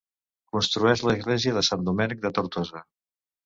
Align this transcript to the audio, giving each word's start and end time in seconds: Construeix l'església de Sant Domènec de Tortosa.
Construeix 0.55 1.03
l'església 1.09 1.55
de 1.59 1.65
Sant 1.69 1.87
Domènec 1.91 2.27
de 2.27 2.35
Tortosa. 2.41 2.87